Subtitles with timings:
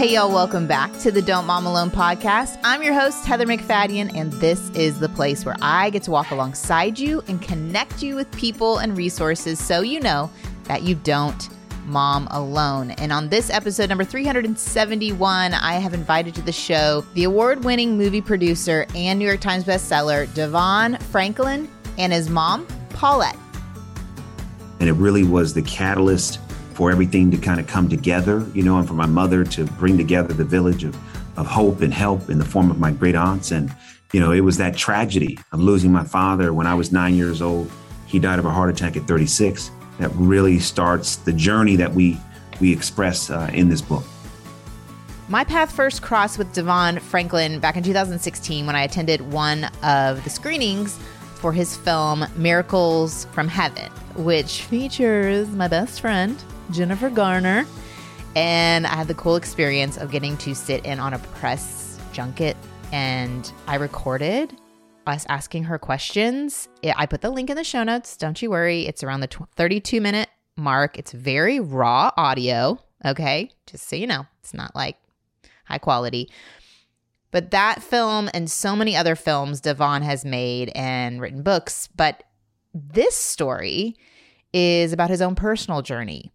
[0.00, 2.58] Hey, y'all, welcome back to the Don't Mom Alone podcast.
[2.64, 6.30] I'm your host, Heather MacFadyen, and this is the place where I get to walk
[6.30, 10.30] alongside you and connect you with people and resources so you know
[10.64, 11.50] that you don't
[11.84, 12.92] mom alone.
[12.92, 17.98] And on this episode, number 371, I have invited to the show the award winning
[17.98, 23.36] movie producer and New York Times bestseller, DeVon Franklin, and his mom, Paulette.
[24.80, 26.38] And it really was the catalyst
[26.80, 29.98] for everything to kind of come together, you know, and for my mother to bring
[29.98, 30.96] together the village of,
[31.38, 33.50] of hope and help in the form of my great aunts.
[33.50, 33.70] And,
[34.14, 37.42] you know, it was that tragedy of losing my father when I was nine years
[37.42, 37.70] old.
[38.06, 39.70] He died of a heart attack at 36.
[39.98, 42.16] That really starts the journey that we
[42.62, 44.04] we express uh, in this book.
[45.28, 50.24] My path first crossed with DeVon Franklin back in 2016 when I attended one of
[50.24, 50.98] the screenings
[51.34, 57.66] for his film Miracles from Heaven, which features my best friend, Jennifer Garner.
[58.36, 62.56] And I had the cool experience of getting to sit in on a press junket
[62.92, 64.56] and I recorded
[65.06, 66.68] us asking her questions.
[66.84, 68.16] I put the link in the show notes.
[68.16, 68.86] Don't you worry.
[68.86, 70.98] It's around the 32 minute mark.
[70.98, 72.78] It's very raw audio.
[73.04, 73.50] Okay.
[73.66, 74.96] Just so you know, it's not like
[75.64, 76.30] high quality.
[77.32, 81.88] But that film and so many other films DeVon has made and written books.
[81.94, 82.24] But
[82.74, 83.96] this story
[84.52, 86.32] is about his own personal journey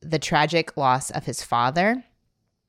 [0.00, 2.04] the tragic loss of his father.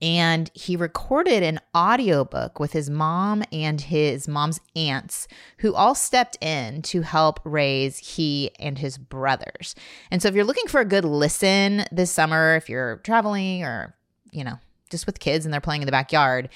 [0.02, 5.28] And he recorded an audiobook with his mom and his mom's aunts,
[5.60, 9.76] who all stepped in to help raise he and his brothers.
[10.10, 13.96] And so, if you're looking for a good listen this summer, if you're traveling or,
[14.32, 14.58] you know,
[14.90, 16.50] just with kids and they're playing in the backyard,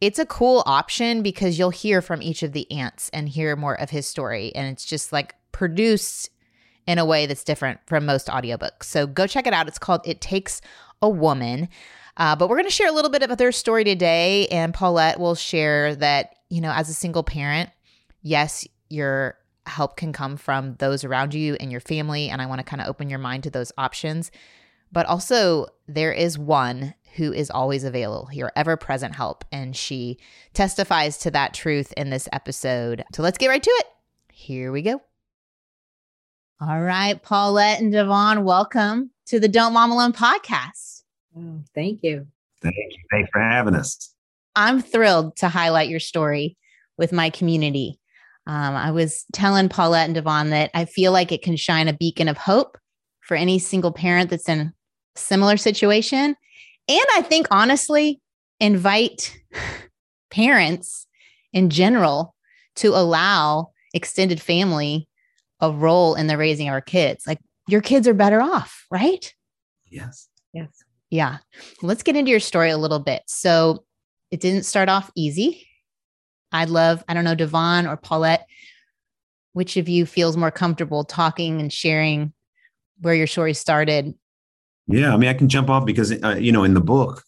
[0.00, 3.80] it's a cool option because you'll hear from each of the aunts and hear more
[3.80, 4.54] of his story.
[4.54, 6.30] And it's just like produced
[6.86, 8.84] in a way that's different from most audiobooks.
[8.84, 9.68] So go check it out.
[9.68, 10.60] It's called It Takes
[11.00, 11.68] a Woman.
[12.16, 14.46] Uh, but we're going to share a little bit of their story today.
[14.48, 17.70] And Paulette will share that, you know, as a single parent,
[18.20, 22.28] yes, your help can come from those around you and your family.
[22.28, 24.30] And I want to kind of open your mind to those options.
[24.90, 29.44] But also, there is one who is always available, your ever present help.
[29.52, 30.18] And she
[30.54, 33.04] testifies to that truth in this episode.
[33.14, 33.86] So let's get right to it.
[34.32, 35.00] Here we go.
[36.68, 41.02] All right, Paulette and DeVon, welcome to the Don't Mom Alone podcast.
[41.36, 42.28] Oh, thank you.
[42.62, 42.98] Thank you.
[43.10, 44.14] Thanks for having us.
[44.54, 46.56] I'm thrilled to highlight your story
[46.96, 47.98] with my community.
[48.46, 51.94] Um, I was telling Paulette and DeVon that I feel like it can shine a
[51.94, 52.78] beacon of hope
[53.22, 54.72] for any single parent that's in a
[55.16, 56.36] similar situation.
[56.88, 58.20] And I think, honestly,
[58.60, 59.36] invite
[60.30, 61.08] parents
[61.52, 62.36] in general
[62.76, 65.08] to allow extended family
[65.62, 67.26] a role in the raising of our kids.
[67.26, 69.32] Like your kids are better off, right?
[69.90, 70.28] Yes.
[70.52, 70.68] Yes.
[71.08, 71.38] Yeah.
[71.80, 73.22] Let's get into your story a little bit.
[73.26, 73.84] So
[74.30, 75.66] it didn't start off easy.
[76.50, 78.46] I'd love, I don't know, DeVon or Paulette,
[79.52, 82.32] which of you feels more comfortable talking and sharing
[83.00, 84.14] where your story started?
[84.86, 87.22] Yeah, I mean, I can jump off because, uh, you know, in the book,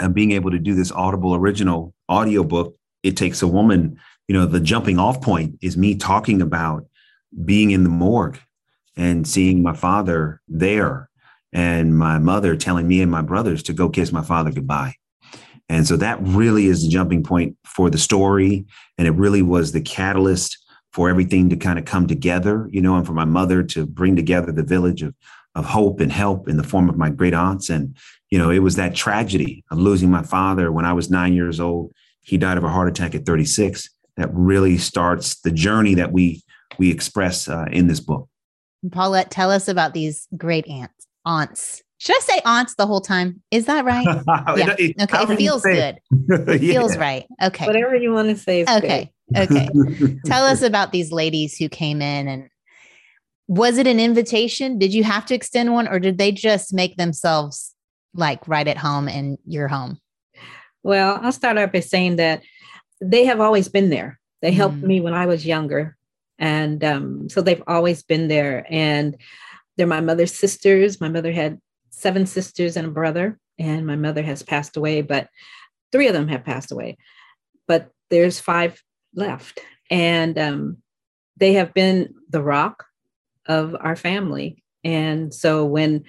[0.00, 3.98] uh, being able to do this Audible original audio book, it takes a woman,
[4.28, 6.86] you know, the jumping off point is me talking about
[7.44, 8.38] being in the morgue
[8.96, 11.08] and seeing my father there
[11.52, 14.94] and my mother telling me and my brothers to go kiss my father goodbye.
[15.68, 18.66] And so that really is the jumping point for the story.
[18.98, 20.58] And it really was the catalyst
[20.92, 24.14] for everything to kind of come together, you know, and for my mother to bring
[24.14, 25.14] together the village of,
[25.54, 27.70] of hope and help in the form of my great aunts.
[27.70, 27.96] And,
[28.30, 31.60] you know, it was that tragedy of losing my father when I was nine years
[31.60, 31.92] old.
[32.20, 33.88] He died of a heart attack at 36.
[34.16, 36.43] That really starts the journey that we
[36.78, 38.28] we express uh, in this book.
[38.90, 41.06] Paulette, tell us about these great aunts.
[41.24, 41.82] Aunts.
[41.98, 43.42] Should I say aunts the whole time?
[43.50, 44.04] Is that right?
[44.56, 44.74] yeah.
[44.78, 45.32] It, okay.
[45.32, 45.98] It feels good.
[46.28, 46.72] It yeah.
[46.72, 47.24] feels right.
[47.42, 47.66] Okay.
[47.66, 48.64] Whatever you want to say.
[48.64, 49.10] okay.
[49.34, 49.68] okay.
[50.26, 52.48] Tell us about these ladies who came in and
[53.46, 54.78] was it an invitation?
[54.78, 57.74] Did you have to extend one or did they just make themselves
[58.14, 59.98] like right at home in your home?
[60.82, 62.42] Well, I'll start out by saying that
[63.00, 64.20] they have always been there.
[64.42, 64.82] They helped mm.
[64.82, 65.96] me when I was younger.
[66.38, 68.66] And um, so they've always been there.
[68.68, 69.16] And
[69.76, 71.00] they're my mother's sisters.
[71.00, 71.60] My mother had
[71.90, 75.28] seven sisters and a brother, and my mother has passed away, but
[75.92, 76.96] three of them have passed away.
[77.66, 78.82] But there's five
[79.14, 79.60] left.
[79.90, 80.78] And um,
[81.36, 82.84] they have been the rock
[83.46, 84.62] of our family.
[84.82, 86.04] And so when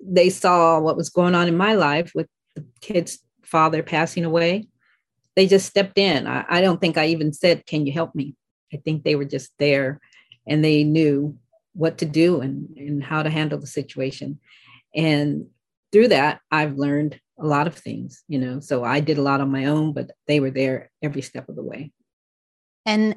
[0.00, 4.68] they saw what was going on in my life with the kid's father passing away,
[5.36, 6.26] they just stepped in.
[6.26, 8.34] I, I don't think I even said, Can you help me?
[8.72, 10.00] I think they were just there
[10.46, 11.36] and they knew
[11.74, 14.38] what to do and, and how to handle the situation.
[14.94, 15.46] And
[15.92, 18.60] through that, I've learned a lot of things, you know.
[18.60, 21.56] So I did a lot on my own, but they were there every step of
[21.56, 21.92] the way.
[22.84, 23.16] And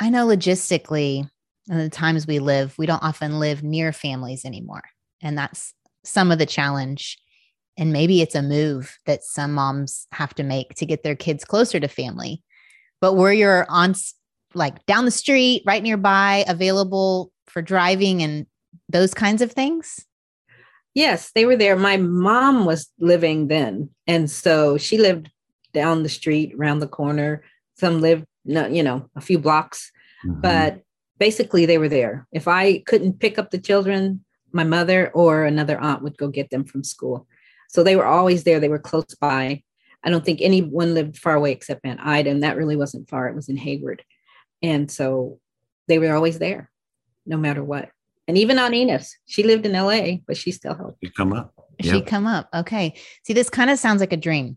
[0.00, 1.28] I know logistically,
[1.70, 4.82] in the times we live, we don't often live near families anymore.
[5.22, 5.72] And that's
[6.04, 7.18] some of the challenge.
[7.78, 11.44] And maybe it's a move that some moms have to make to get their kids
[11.44, 12.42] closer to family.
[13.00, 14.14] But were your aunts
[14.54, 18.46] like down the street, right nearby, available for driving and
[18.88, 20.04] those kinds of things?
[20.94, 21.76] Yes, they were there.
[21.76, 23.90] My mom was living then.
[24.06, 25.30] And so she lived
[25.72, 27.42] down the street, around the corner.
[27.76, 29.90] Some lived, you know, a few blocks.
[30.24, 30.40] Mm-hmm.
[30.40, 30.82] But
[31.18, 32.26] basically, they were there.
[32.32, 36.50] If I couldn't pick up the children, my mother or another aunt would go get
[36.50, 37.26] them from school.
[37.68, 38.60] So they were always there.
[38.60, 39.62] They were close by.
[40.04, 43.26] I don't think anyone lived far away except Aunt Ida, and that really wasn't far.
[43.26, 44.04] It was in Hayward.
[44.64, 45.40] And so
[45.88, 46.70] they were always there,
[47.26, 47.90] no matter what.
[48.26, 50.98] And even on Enos, she lived in LA, but she still helped.
[51.04, 51.52] She come up.
[51.82, 52.48] She come up.
[52.54, 52.94] Okay.
[53.24, 54.56] See, this kind of sounds like a dream.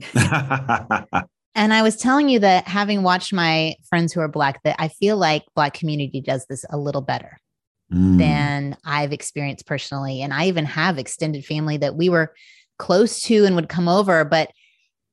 [0.14, 4.88] and I was telling you that having watched my friends who are black, that I
[4.88, 7.38] feel like black community does this a little better
[7.92, 8.18] mm.
[8.18, 10.22] than I've experienced personally.
[10.22, 12.34] And I even have extended family that we were
[12.78, 14.50] close to and would come over, but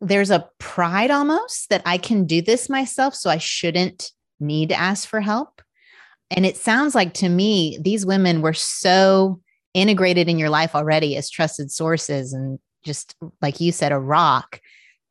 [0.01, 3.13] there's a pride almost that I can do this myself.
[3.13, 5.61] So I shouldn't need to ask for help.
[6.29, 9.39] And it sounds like to me, these women were so
[9.73, 14.59] integrated in your life already as trusted sources and just like you said, a rock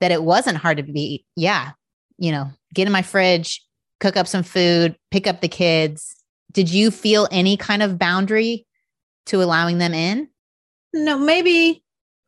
[0.00, 1.70] that it wasn't hard to be, yeah,
[2.18, 3.64] you know, get in my fridge,
[4.00, 6.16] cook up some food, pick up the kids.
[6.52, 8.66] Did you feel any kind of boundary
[9.26, 10.28] to allowing them in?
[10.92, 11.82] No, maybe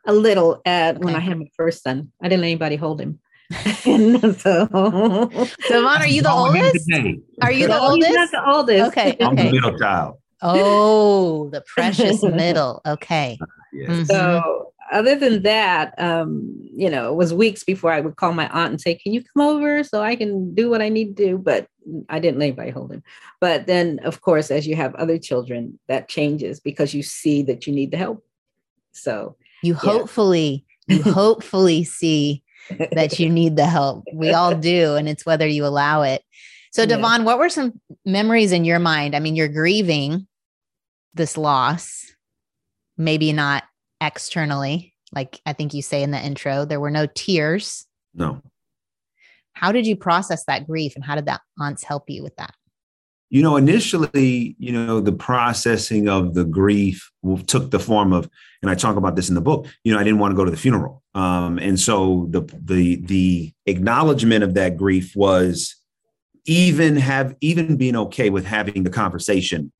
[0.06, 1.04] a little at okay.
[1.04, 2.10] when I had my first son.
[2.22, 3.20] I didn't let anybody hold him.
[3.52, 6.90] So, DeVon, are you the oldest?
[7.42, 8.06] Are you the oldest?
[8.06, 8.88] He's not the oldest.
[8.88, 9.24] Okay, okay.
[9.24, 10.16] I'm the middle child.
[10.42, 12.80] Oh, the precious middle.
[12.86, 13.38] Okay.
[13.72, 13.90] Yes.
[13.90, 14.04] Mm-hmm.
[14.04, 18.48] So, other than that, um, you know, it was weeks before I would call my
[18.48, 21.26] aunt and say, "Can you come over so I can do what I need to
[21.26, 21.68] do?" But
[22.08, 23.02] I didn't let anybody hold him.
[23.40, 27.66] But then, of course, as you have other children, that changes because you see that
[27.66, 28.24] you need the help.
[28.92, 29.80] So you yeah.
[29.80, 32.43] hopefully, you hopefully see
[32.92, 34.04] that you need the help.
[34.12, 34.94] We all do.
[34.94, 36.22] And it's whether you allow it.
[36.72, 37.24] So, DeVon, yeah.
[37.24, 39.14] what were some memories in your mind?
[39.14, 40.26] I mean, you're grieving
[41.14, 42.04] this loss,
[42.98, 43.62] maybe not
[44.00, 44.92] externally.
[45.12, 47.86] Like I think you say in the intro, there were no tears.
[48.12, 48.42] No.
[49.52, 52.54] How did you process that grief and how did that aunts help you with that?
[53.30, 57.10] You know, initially, you know, the processing of the grief
[57.46, 58.28] took the form of,
[58.62, 59.66] and I talk about this in the book.
[59.84, 62.96] You know, I didn't want to go to the funeral, um, and so the the
[62.96, 65.76] the acknowledgement of that grief was
[66.46, 69.72] even have even being okay with having the conversation.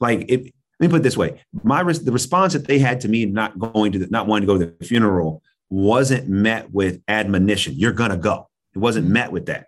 [0.00, 3.08] Like, if, let me put it this way: my the response that they had to
[3.08, 7.00] me not going to the, not wanting to go to the funeral wasn't met with
[7.06, 7.74] admonition.
[7.76, 8.48] You're gonna go.
[8.74, 9.66] It wasn't met with that.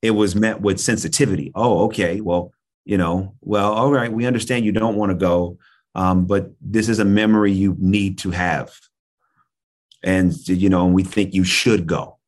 [0.00, 1.52] It was met with sensitivity.
[1.54, 2.20] Oh, okay.
[2.20, 2.52] Well,
[2.84, 5.58] you know, well, all right, we understand you don't want to go,
[5.94, 8.72] um, but this is a memory you need to have.
[10.02, 12.18] And, you know, and we think you should go.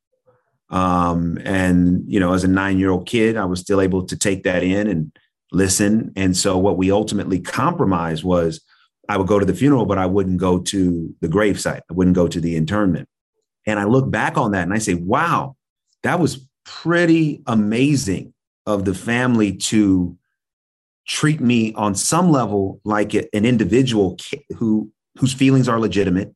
[0.69, 4.17] Um, and, you know, as a nine year old kid, I was still able to
[4.17, 5.11] take that in and
[5.51, 6.11] listen.
[6.15, 8.61] And so what we ultimately compromised was
[9.07, 11.81] I would go to the funeral, but I wouldn't go to the gravesite.
[11.89, 13.07] I wouldn't go to the internment.
[13.67, 15.55] And I look back on that and I say, wow,
[16.03, 18.33] that was pretty amazing
[18.65, 20.17] of the family to
[21.07, 24.17] treat me on some level like an individual
[24.57, 26.35] who whose feelings are legitimate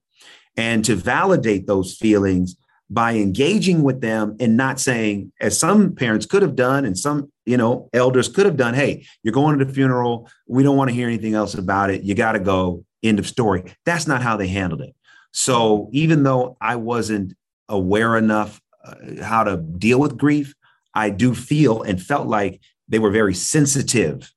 [0.59, 2.57] and to validate those feelings
[2.89, 7.31] by engaging with them and not saying as some parents could have done and some
[7.45, 10.29] you know elders could have done hey you're going to the funeral.
[10.47, 12.03] We don't want to hear anything else about it.
[12.03, 12.83] You got to go.
[13.01, 13.63] End of story.
[13.85, 14.93] That's not how they handled it.
[15.31, 17.33] So even though i wasn't
[17.69, 20.55] aware enough uh, how to deal with grief
[20.95, 24.33] i do feel and felt like they were very sensitive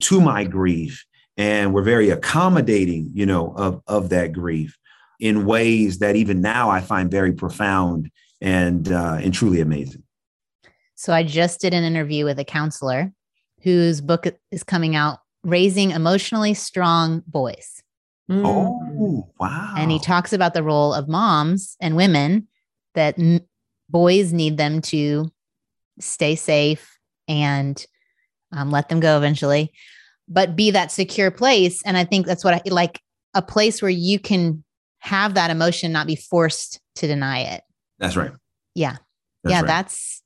[0.00, 1.04] to my grief
[1.36, 4.78] and were very accommodating, you know, of, of that grief
[5.20, 10.02] in ways that even now I find very profound and uh, and truly amazing.
[10.94, 13.12] So I just did an interview with a counselor
[13.62, 17.82] whose book is coming out, Raising Emotionally Strong Boys.
[18.30, 18.42] Mm.
[18.44, 19.74] Oh, wow.
[19.76, 22.48] And he talks about the role of moms and women
[22.94, 23.40] that m-
[23.88, 25.30] boys need them to
[26.00, 27.84] stay safe and
[28.52, 29.72] um, let them go eventually,
[30.28, 31.82] but be that secure place.
[31.84, 33.00] And I think that's what I like
[33.34, 34.64] a place where you can
[35.06, 37.62] have that emotion, not be forced to deny it.
[37.98, 38.32] That's right.
[38.74, 38.96] Yeah.
[39.44, 39.60] That's yeah.
[39.60, 39.66] Right.
[39.66, 40.22] That's,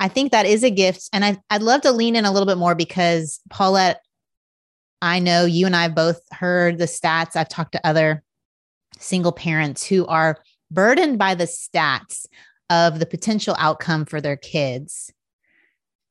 [0.00, 1.08] I think that is a gift.
[1.12, 4.00] And I, I'd love to lean in a little bit more because Paulette,
[5.02, 7.36] I know you and I both heard the stats.
[7.36, 8.22] I've talked to other
[8.98, 10.38] single parents who are
[10.70, 12.26] burdened by the stats
[12.70, 15.12] of the potential outcome for their kids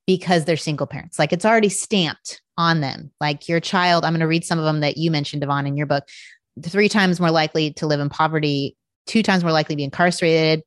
[0.05, 1.17] because they're single parents.
[1.17, 3.12] Like it's already stamped on them.
[3.19, 5.77] Like your child, I'm going to read some of them that you mentioned, DeVon, in
[5.77, 6.03] your book.
[6.63, 8.75] Three times more likely to live in poverty,
[9.07, 10.63] two times more likely to be incarcerated.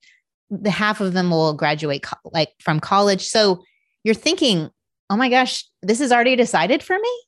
[0.50, 3.26] The half of them will graduate co- like from college.
[3.26, 3.62] So
[4.04, 4.70] you're thinking,
[5.10, 7.22] oh my gosh, this is already decided for me.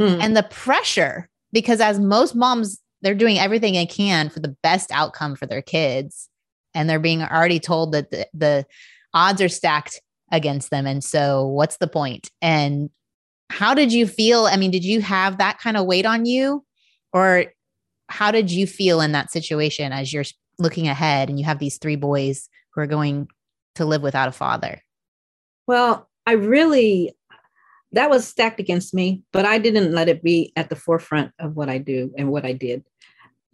[0.00, 0.20] Hmm.
[0.20, 4.90] And the pressure, because as most moms, they're doing everything they can for the best
[4.92, 6.28] outcome for their kids.
[6.74, 8.66] And they're being already told that the, the
[9.14, 10.00] odds are stacked
[10.30, 10.86] against them.
[10.86, 12.30] And so, what's the point?
[12.42, 12.90] And
[13.50, 14.46] how did you feel?
[14.46, 16.64] I mean, did you have that kind of weight on you?
[17.12, 17.46] Or
[18.08, 20.24] how did you feel in that situation as you're
[20.58, 23.28] looking ahead and you have these three boys who are going
[23.76, 24.82] to live without a father?
[25.66, 27.14] Well, I really,
[27.92, 31.56] that was stacked against me, but I didn't let it be at the forefront of
[31.56, 32.84] what I do and what I did.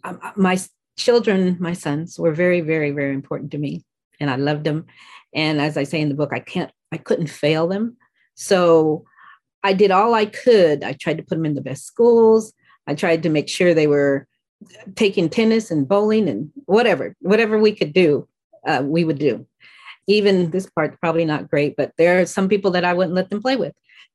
[0.04, 0.58] Um, uh, my
[0.96, 3.84] children, my sons, were very, very, very important to me,
[4.20, 4.86] and I loved them.
[5.34, 7.96] And as I say in the book, I can't, I couldn't fail them.
[8.34, 9.04] So
[9.62, 10.84] I did all I could.
[10.84, 12.52] I tried to put them in the best schools.
[12.86, 14.28] I tried to make sure they were
[14.94, 18.28] taking tennis and bowling and whatever, whatever we could do,
[18.66, 19.46] uh, we would do.
[20.06, 23.30] Even this part, probably not great, but there are some people that I wouldn't let
[23.30, 23.72] them play with.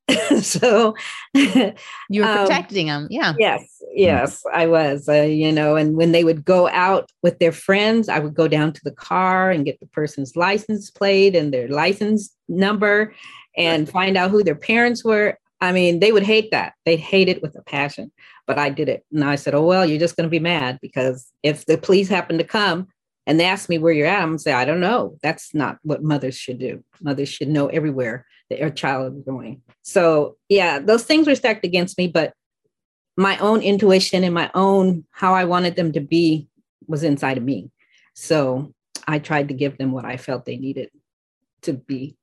[0.40, 0.94] so
[1.34, 3.08] you were um, protecting um, them.
[3.10, 3.34] Yeah.
[3.38, 3.82] Yes.
[3.92, 8.08] Yes, I was, uh, you know, and when they would go out with their friends,
[8.08, 11.68] I would go down to the car and get the person's license plate and their
[11.68, 13.12] license number
[13.56, 15.38] and find out who their parents were.
[15.60, 16.74] I mean, they would hate that.
[16.86, 18.12] They'd hate it with a passion,
[18.50, 19.04] but I did it.
[19.12, 22.08] And I said, Oh, well, you're just going to be mad because if the police
[22.08, 22.88] happen to come
[23.24, 25.18] and they ask me where you're at, I'm going to say, I don't know.
[25.22, 26.82] That's not what mothers should do.
[27.00, 29.62] Mothers should know everywhere that their child is going.
[29.82, 32.32] So, yeah, those things were stacked against me, but
[33.16, 36.48] my own intuition and my own how I wanted them to be
[36.88, 37.70] was inside of me.
[38.14, 38.74] So
[39.06, 40.90] I tried to give them what I felt they needed
[41.62, 42.16] to be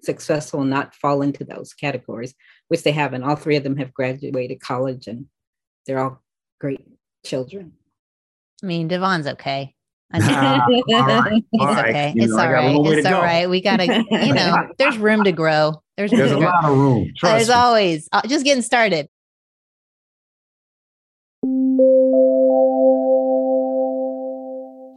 [0.00, 2.34] successful and not fall into those categories,
[2.68, 3.24] which they haven't.
[3.24, 5.26] All three of them have graduated college and
[5.86, 6.20] they're all
[6.60, 6.80] great
[7.24, 7.72] children.
[8.62, 9.74] I mean, DeVon's okay.
[10.12, 11.42] I right.
[11.52, 12.12] It's okay.
[12.14, 12.76] You it's know, all right.
[12.98, 13.48] It's all right.
[13.50, 15.82] We gotta, you know, there's room to grow.
[15.96, 17.12] There's, there's a lot of room.
[17.16, 17.54] Trust there's me.
[17.54, 19.08] always uh, just getting started.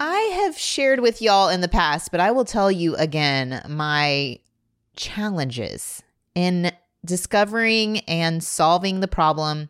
[0.02, 4.40] I have shared with y'all in the past, but I will tell you again my
[4.96, 6.04] challenges
[6.36, 6.72] in
[7.06, 9.70] discovering and solving the problem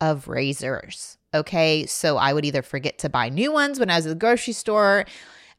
[0.00, 1.18] of razors.
[1.34, 4.14] Okay, so I would either forget to buy new ones when I was at the
[4.14, 5.04] grocery store,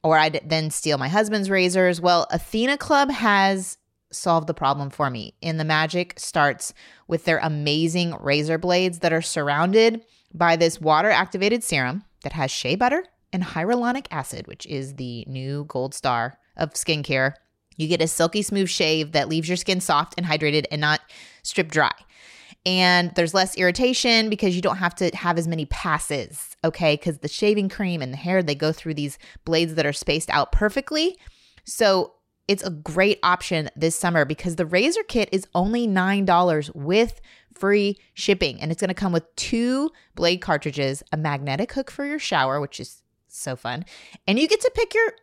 [0.03, 1.99] or I'd then steal my husband's razors.
[1.99, 3.77] Well, Athena Club has
[4.11, 5.33] solved the problem for me.
[5.41, 6.73] And the magic starts
[7.07, 10.01] with their amazing razor blades that are surrounded
[10.33, 15.25] by this water activated serum that has shea butter and hyaluronic acid, which is the
[15.27, 17.33] new gold star of skincare.
[17.77, 21.01] You get a silky smooth shave that leaves your skin soft and hydrated and not
[21.43, 21.91] stripped dry.
[22.65, 26.95] And there's less irritation because you don't have to have as many passes, okay?
[26.95, 30.31] Because the shaving cream and the hair, they go through these blades that are spaced
[30.31, 31.17] out perfectly.
[31.63, 32.13] So
[32.47, 37.21] it's a great option this summer because the razor kit is only $9 with
[37.53, 38.59] free shipping.
[38.61, 42.59] And it's going to come with two blade cartridges, a magnetic hook for your shower,
[42.59, 43.85] which is so fun.
[44.27, 45.13] And you get to pick your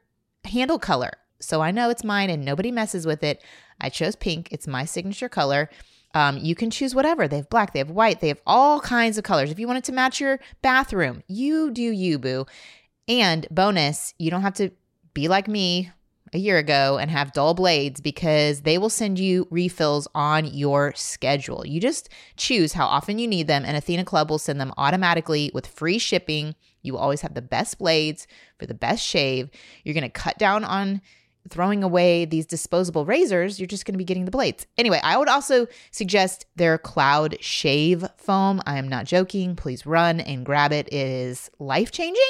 [0.44, 1.12] handle color.
[1.40, 3.42] So I know it's mine and nobody messes with it.
[3.80, 5.68] I chose pink, it's my signature color.
[6.14, 7.26] Um, you can choose whatever.
[7.26, 9.50] They have black, they have white, they have all kinds of colors.
[9.50, 12.46] If you want it to match your bathroom, you do you, boo.
[13.08, 14.70] And bonus, you don't have to
[15.14, 15.90] be like me
[16.32, 20.92] a year ago and have dull blades because they will send you refills on your
[20.96, 21.66] schedule.
[21.66, 25.50] You just choose how often you need them, and Athena Club will send them automatically
[25.52, 26.54] with free shipping.
[26.82, 28.26] You always have the best blades
[28.58, 29.50] for the best shave.
[29.84, 31.02] You're going to cut down on
[31.48, 34.66] throwing away these disposable razors, you're just going to be getting the blades.
[34.78, 38.60] Anyway, I would also suggest their Cloud Shave Foam.
[38.66, 39.56] I am not joking.
[39.56, 40.88] Please run and grab it.
[40.88, 42.22] It is life changing.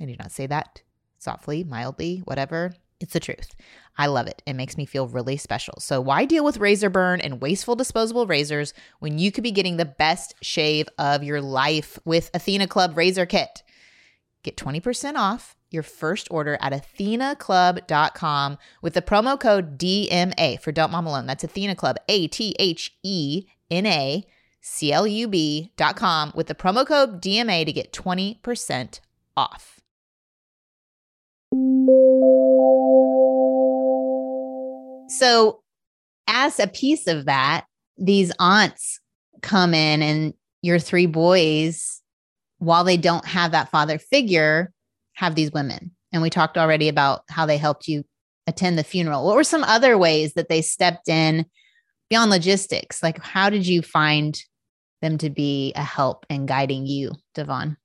[0.00, 0.82] I do not say that
[1.18, 2.72] softly, mildly, whatever.
[3.00, 3.54] It's the truth.
[3.96, 4.42] I love it.
[4.46, 5.74] It makes me feel really special.
[5.80, 9.76] So, why deal with razor burn and wasteful disposable razors when you could be getting
[9.76, 13.62] the best shave of your life with Athena Club Razor Kit?
[14.42, 20.90] Get 20% off your first order at athenaclub.com with the promo code DMA for Don't
[20.90, 21.26] Mom Alone.
[21.26, 24.24] That's Athena Club, A T H E N A
[24.60, 29.00] C L U B.com with the promo code DMA to get 20%
[29.36, 29.80] off.
[35.10, 35.62] So,
[36.26, 37.64] as a piece of that,
[37.96, 39.00] these aunts
[39.40, 42.02] come in and your three boys,
[42.58, 44.72] while they don't have that father figure,
[45.18, 45.90] have these women.
[46.12, 48.02] and we talked already about how they helped you
[48.46, 49.26] attend the funeral.
[49.26, 51.44] What were some other ways that they stepped in
[52.08, 53.02] beyond logistics?
[53.02, 54.40] Like, how did you find
[55.02, 57.76] them to be a help in guiding you, DeVon?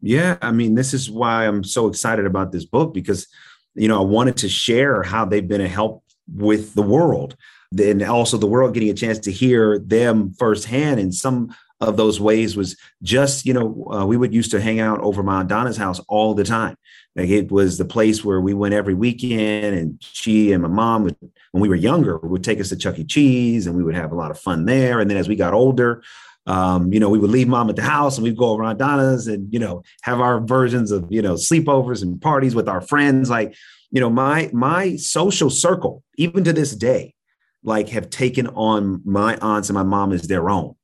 [0.00, 3.26] Yeah, I mean, this is why I'm so excited about this book because,
[3.74, 7.36] you know, I wanted to share how they've been a help with the world.
[7.78, 11.00] And also the world getting a chance to hear them firsthand.
[11.00, 14.80] And some of those ways was just, you know, uh, we would used to hang
[14.80, 16.76] out over my Donna's house all the time.
[17.16, 21.04] Like it was the place where we went every weekend, and she and my mom
[21.04, 21.16] would,
[21.52, 23.04] when we were younger, would take us to Chuck E.
[23.04, 25.00] Cheese, and we would have a lot of fun there.
[25.00, 26.02] And then as we got older,
[26.46, 29.28] um, you know, we would leave mom at the house and we'd go around Donna's
[29.28, 33.30] and, you know, have our versions of, you know, sleepovers and parties with our friends.
[33.30, 33.54] Like,
[33.90, 37.14] you know, my my social circle, even to this day,
[37.62, 40.74] like have taken on my aunts and my mom as their own.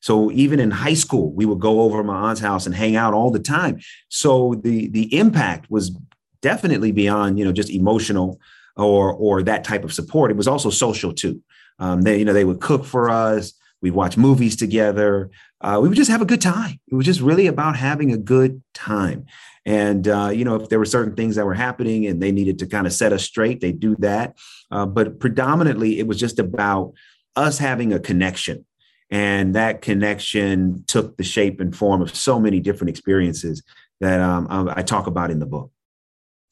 [0.00, 3.14] So even in high school, we would go over my aunt's house and hang out
[3.14, 3.80] all the time.
[4.08, 5.96] So the the impact was
[6.42, 8.40] definitely beyond, you know, just emotional
[8.76, 10.30] or or that type of support.
[10.30, 11.42] It was also social too.
[11.78, 15.30] Um, they, you know, they would cook for us We'd watch movies together.
[15.60, 16.78] Uh, we would just have a good time.
[16.90, 19.26] It was just really about having a good time.
[19.64, 22.58] And, uh, you know, if there were certain things that were happening and they needed
[22.60, 24.36] to kind of set us straight, they do that.
[24.70, 26.92] Uh, but predominantly, it was just about
[27.36, 28.64] us having a connection.
[29.10, 33.62] And that connection took the shape and form of so many different experiences
[34.00, 35.70] that um, I talk about in the book.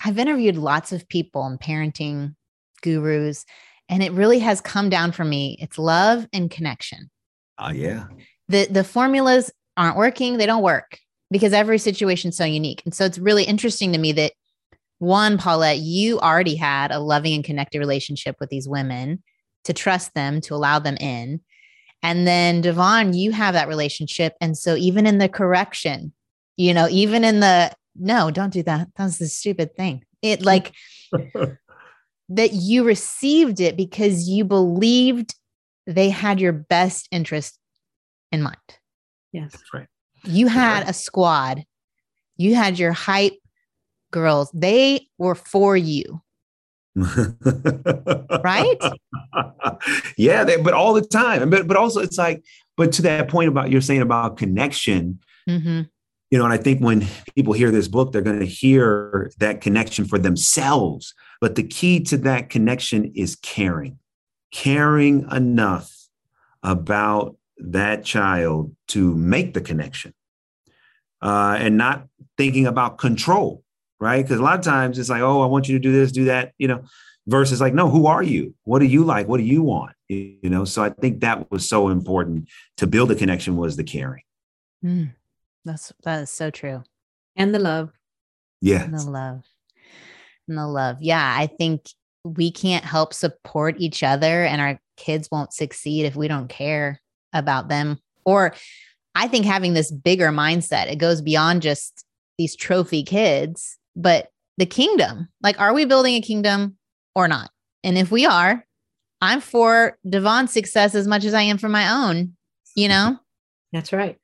[0.04, 2.34] I've interviewed lots of people and parenting
[2.82, 3.44] gurus,
[3.88, 5.56] and it really has come down for me.
[5.60, 7.10] It's love and connection.
[7.58, 8.06] Oh, yeah.
[8.48, 10.98] The the formulas aren't working, they don't work
[11.30, 12.82] because every situation's so unique.
[12.84, 14.32] And so it's really interesting to me that
[14.98, 19.22] one, Paulette, you already had a loving and connected relationship with these women
[19.64, 21.40] to trust them, to allow them in.
[22.02, 24.34] And then DeVon, you have that relationship.
[24.40, 26.12] And so even in the correction,
[26.56, 28.88] you know, even in the no, don't do that.
[28.96, 30.04] That's the stupid thing.
[30.22, 30.72] It like
[32.28, 35.34] that you received it because you believed
[35.86, 37.58] they had your best interest
[38.30, 38.56] in mind.
[39.32, 39.52] Yes.
[39.52, 39.86] That's right.
[40.24, 40.90] You had right.
[40.90, 41.64] a squad.
[42.36, 43.38] You had your hype
[44.10, 44.50] girls.
[44.52, 46.22] They were for you.
[48.44, 48.76] Right?
[50.16, 51.50] Yeah, they, but all the time.
[51.50, 52.42] But but also it's like,
[52.76, 55.82] but to that point about you're saying about connection, mm-hmm.
[56.30, 57.06] you know, and I think when
[57.36, 61.14] people hear this book, they're going to hear that connection for themselves.
[61.40, 63.98] But the key to that connection is caring
[64.50, 65.94] caring enough
[66.62, 70.14] about that child to make the connection
[71.22, 72.06] uh, and not
[72.36, 73.62] thinking about control,
[74.00, 74.22] right?
[74.22, 76.26] Because a lot of times it's like, oh, I want you to do this, do
[76.26, 76.84] that, you know,
[77.26, 78.54] versus like, no, who are you?
[78.64, 79.28] What do you like?
[79.28, 79.94] What do you want?
[80.08, 83.84] You know, so I think that was so important to build a connection was the
[83.84, 84.22] caring.
[84.84, 85.14] Mm,
[85.64, 86.82] that's that is so true.
[87.36, 87.90] And the love.
[88.60, 88.86] Yeah.
[88.86, 89.44] The love.
[90.48, 90.98] And the love.
[91.00, 91.34] Yeah.
[91.36, 91.82] I think
[92.24, 97.00] we can't help support each other and our kids won't succeed if we don't care
[97.32, 98.54] about them or
[99.14, 102.04] i think having this bigger mindset it goes beyond just
[102.36, 106.78] these trophy kids but the kingdom like are we building a kingdom
[107.14, 107.50] or not?
[107.84, 108.64] And if we are
[109.20, 112.36] i'm for DeVon's success as much as i am for my own
[112.78, 113.18] you know?
[113.72, 114.16] That's right.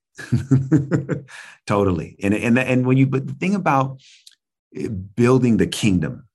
[1.66, 2.16] Totally.
[2.22, 4.00] And and and when you but the thing about
[4.74, 6.26] eh, building the kingdom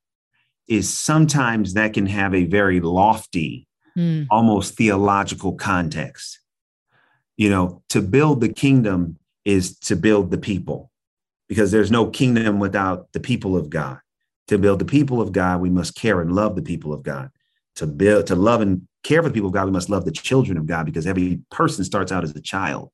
[0.68, 4.28] is sometimes that can have a very lofty, mm.
[4.30, 6.40] almost theological context.
[7.38, 10.89] You know, to build the kingdom is to build the people
[11.50, 14.00] because there's no kingdom without the people of God.
[14.48, 17.30] To build the people of God, we must care and love the people of God.
[17.76, 20.12] To build, to love and care for the people of God, we must love the
[20.12, 22.92] children of God because every person starts out as a child.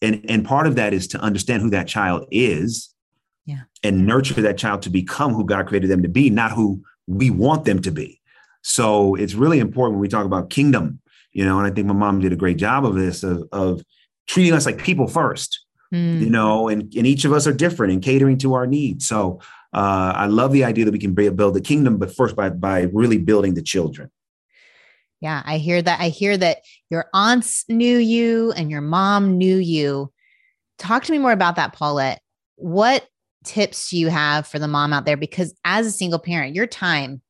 [0.00, 2.92] And, and part of that is to understand who that child is
[3.46, 3.62] yeah.
[3.82, 7.30] and nurture that child to become who God created them to be, not who we
[7.30, 8.20] want them to be.
[8.62, 11.00] So it's really important when we talk about kingdom,
[11.32, 13.82] you know, and I think my mom did a great job of this, of, of
[14.26, 16.20] treating us like people first, mm.
[16.20, 19.06] you know, and, and each of us are different and catering to our needs.
[19.06, 19.40] So
[19.72, 22.82] uh, I love the idea that we can build the kingdom, but first by, by
[22.92, 24.10] really building the children.
[25.20, 26.00] Yeah, I hear that.
[26.00, 26.58] I hear that
[26.90, 30.12] your aunts knew you and your mom knew you.
[30.78, 32.20] Talk to me more about that, Paulette.
[32.56, 33.06] What
[33.44, 35.16] tips do you have for the mom out there?
[35.16, 37.22] Because as a single parent, your time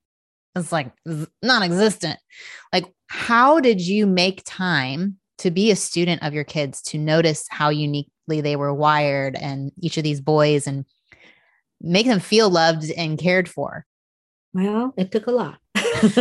[0.57, 2.18] is like non existent.
[2.72, 7.46] Like, how did you make time to be a student of your kids to notice
[7.51, 7.68] how
[8.26, 10.85] uniquely they were wired and each of these boys and
[11.80, 13.87] make them feel loved and cared for?
[14.54, 15.58] Well, it took a lot.
[15.74, 16.20] did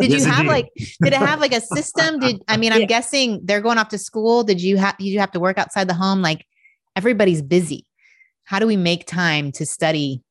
[0.00, 2.86] yes, you have like did it have like a system did i mean i'm yeah.
[2.86, 5.88] guessing they're going off to school did you have did you have to work outside
[5.88, 6.46] the home like
[6.94, 7.84] everybody's busy
[8.44, 10.22] How do we make time to study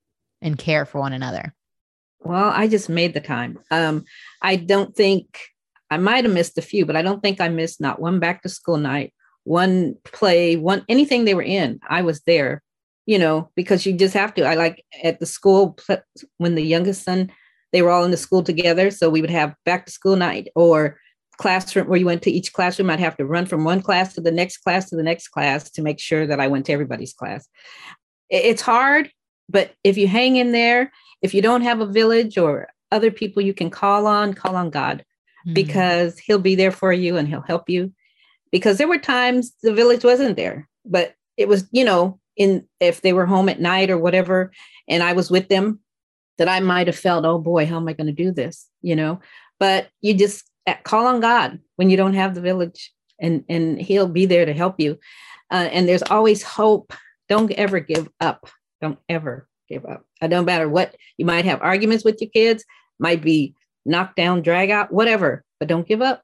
[0.42, 1.54] and care for one another?
[2.20, 3.60] Well, I just made the time.
[3.72, 4.06] Um,
[4.42, 5.40] I don't think
[5.90, 8.44] I might have missed a few, but I don't think I missed not one back
[8.44, 11.80] to school night, one play, one anything they were in.
[11.88, 12.62] I was there,
[13.06, 14.44] you know, because you just have to.
[14.44, 15.78] I like at the school
[16.38, 17.32] when the youngest son,
[17.72, 18.92] they were all in the school together.
[18.92, 21.00] So we would have back to school night or
[21.38, 22.90] classroom where you went to each classroom.
[22.90, 25.72] I'd have to run from one class to the next class to the next class
[25.72, 27.48] to make sure that I went to everybody's class.
[28.30, 29.12] It's hard,
[29.50, 33.42] but if you hang in there, if you don't have a village or other people
[33.42, 35.04] you can call on, call on God
[35.46, 35.54] mm-hmm.
[35.54, 37.92] because He'll be there for you and He'll help you.
[38.52, 43.02] Because there were times the village wasn't there, but it was, you know, in if
[43.02, 44.52] they were home at night or whatever,
[44.88, 45.80] and I was with them,
[46.38, 48.68] that I might have felt, oh boy, how am I going to do this?
[48.82, 49.20] You know,
[49.60, 50.44] but you just
[50.84, 54.54] call on God when you don't have the village, and and He'll be there to
[54.54, 55.00] help you.
[55.50, 56.94] Uh, and there's always hope.
[57.30, 58.50] Don't ever give up.
[58.82, 60.06] Don't ever give up.
[60.22, 62.66] It don't matter what you might have arguments with your kids,
[63.00, 66.24] might be knocked down, drag out, whatever, but don't give up.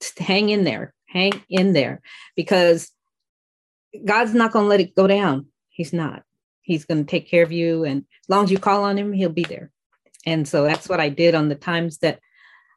[0.00, 0.94] Just hang in there.
[1.14, 2.02] Hang in there
[2.36, 2.90] because
[4.04, 5.46] God's not going to let it go down.
[5.70, 6.22] He's not.
[6.60, 7.84] He's going to take care of you.
[7.84, 9.70] And as long as you call on him, he'll be there.
[10.26, 12.20] And so that's what I did on the times that,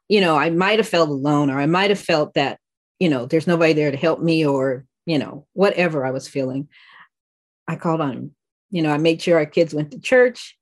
[0.08, 2.58] you know, I might have felt alone or I might have felt that,
[2.98, 6.68] you know, there's nobody there to help me or, you know, whatever I was feeling.
[7.66, 8.34] I called on him
[8.70, 10.56] you know, I made sure our kids went to church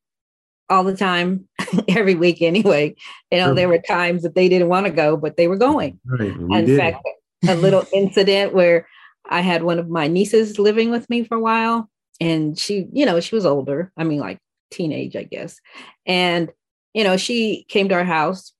[0.68, 1.48] all the time,
[1.88, 2.94] every week anyway.
[3.30, 6.00] You know, there were times that they didn't want to go, but they were going.
[6.04, 6.28] Right.
[6.28, 6.78] In did.
[6.78, 7.06] fact,
[7.48, 8.86] a little incident where
[9.28, 13.06] I had one of my nieces living with me for a while, and she, you
[13.06, 13.92] know, she was older.
[13.96, 14.38] I mean, like
[14.70, 15.60] teenage, I guess.
[16.04, 16.50] And,
[16.94, 18.52] you know, she came to our house.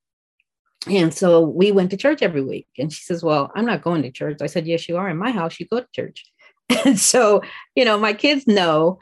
[0.88, 2.68] And so we went to church every week.
[2.78, 4.38] And she says, Well, I'm not going to church.
[4.40, 5.08] I said, Yes, you are.
[5.08, 6.24] In my house, you go to church.
[6.84, 7.42] And so,
[7.76, 8.98] you know, my kids know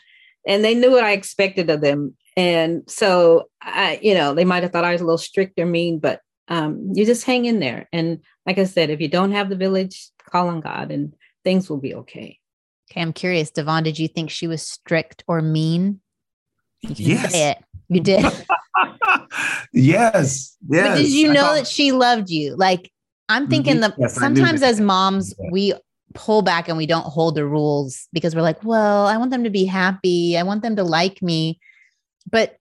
[0.46, 2.14] and they knew what I expected of them.
[2.36, 5.66] And so I, you know, they might have thought I was a little strict or
[5.66, 7.88] mean, but um, you just hang in there.
[7.92, 11.68] And like I said, if you don't have the village, call on God and things
[11.68, 12.38] will be okay.
[12.90, 16.00] Okay, I'm curious, DeVon, did you think she was strict or mean?
[16.82, 17.32] You yes.
[17.32, 17.58] Say it.
[17.88, 18.22] You did.
[18.22, 18.46] yes.
[19.72, 20.56] Yes.
[20.62, 22.56] But did you know thought- that she loved you?
[22.56, 22.90] Like
[23.28, 25.72] I'm thinking the yes, sometimes as moms, we
[26.14, 29.44] pull back and we don't hold the rules because we're like, well, I want them
[29.44, 30.36] to be happy.
[30.36, 31.58] I want them to like me.
[32.30, 32.56] But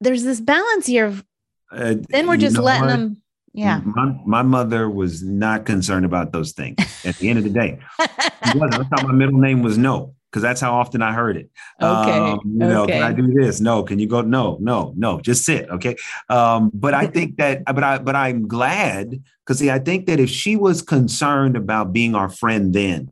[0.00, 1.24] there's this balance here of
[1.72, 2.88] uh, then we're just letting what?
[2.88, 3.22] them.
[3.52, 3.80] Yeah.
[3.84, 7.80] My, my, mother was not concerned about those things at the end of the day.
[7.98, 11.50] I thought my middle name was no because that's how often I heard it.
[11.82, 12.18] Okay.
[12.18, 12.92] Um, you know, okay.
[12.92, 13.60] can I do this?
[13.60, 13.82] No.
[13.82, 14.20] Can you go?
[14.20, 15.20] No, no, no.
[15.20, 15.68] Just sit.
[15.68, 15.96] Okay.
[16.28, 20.20] Um, but I think that, but I, but I'm glad because see, I think that
[20.20, 23.10] if she was concerned about being our friend then,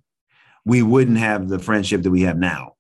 [0.64, 2.75] we wouldn't have the friendship that we have now.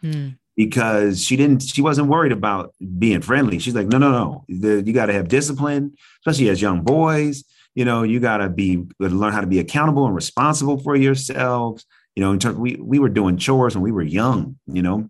[0.00, 0.30] Hmm.
[0.54, 3.58] Because she didn't, she wasn't worried about being friendly.
[3.58, 4.44] She's like, no, no, no.
[4.48, 7.44] The, you got to have discipline, especially as young boys.
[7.74, 11.86] You know, you got to be learn how to be accountable and responsible for yourselves
[12.14, 15.08] you know, in terms we we were doing chores when we were young, you know,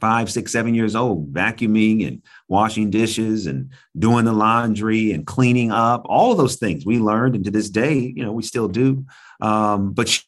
[0.00, 5.72] five, six, seven years old, vacuuming and washing dishes and doing the laundry and cleaning
[5.72, 7.34] up, all of those things we learned.
[7.34, 9.04] And to this day, you know, we still do.
[9.40, 10.22] Um, but she,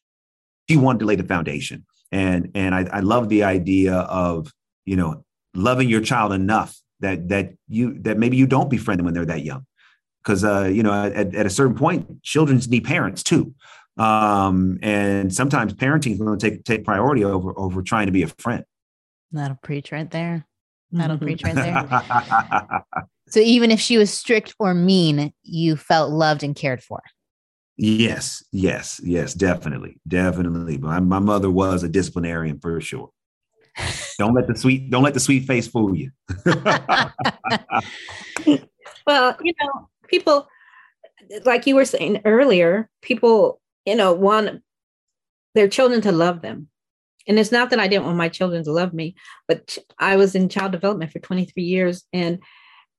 [0.69, 1.87] she, wanted to lay the foundation.
[2.13, 4.53] And and I, I love the idea of,
[4.85, 9.05] you know, loving your child enough that that you that maybe you don't befriend them
[9.07, 9.67] when they're that young.
[10.23, 13.55] Because uh, you know, at, at a certain point, children need parents too.
[13.97, 18.23] Um, and sometimes parenting is going to take take priority over over trying to be
[18.23, 18.65] a friend.
[19.33, 20.47] That'll preach right there.
[20.93, 21.25] That'll mm-hmm.
[21.25, 22.85] preach right there.
[23.29, 27.01] so even if she was strict or mean, you felt loved and cared for.
[27.83, 30.77] Yes, yes, yes, definitely, definitely.
[30.79, 33.11] My, my mother was a disciplinarian for sure.
[34.19, 36.11] don't let the sweet don't let the sweet face fool you.
[39.07, 40.47] well, you know, people
[41.45, 44.63] like you were saying earlier, people you know, want
[45.55, 46.69] their children to love them.
[47.27, 49.15] And it's not that I didn't want my children to love me,
[49.47, 52.05] but I was in child development for 23 years.
[52.13, 52.41] And,